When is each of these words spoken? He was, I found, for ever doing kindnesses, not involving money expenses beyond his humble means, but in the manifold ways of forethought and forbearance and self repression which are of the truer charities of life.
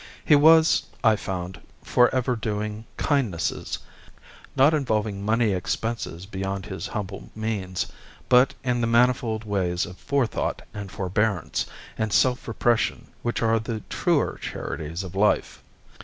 He 0.25 0.35
was, 0.35 0.81
I 1.03 1.15
found, 1.15 1.61
for 1.83 2.09
ever 2.09 2.35
doing 2.35 2.85
kindnesses, 2.97 3.77
not 4.55 4.73
involving 4.73 5.23
money 5.23 5.51
expenses 5.51 6.25
beyond 6.25 6.65
his 6.65 6.87
humble 6.87 7.29
means, 7.35 7.85
but 8.27 8.55
in 8.63 8.81
the 8.81 8.87
manifold 8.87 9.43
ways 9.43 9.85
of 9.85 9.97
forethought 9.99 10.63
and 10.73 10.91
forbearance 10.91 11.67
and 11.99 12.11
self 12.11 12.47
repression 12.47 13.11
which 13.21 13.43
are 13.43 13.53
of 13.53 13.65
the 13.65 13.81
truer 13.91 14.39
charities 14.41 15.03
of 15.03 15.13
life. 15.13 15.61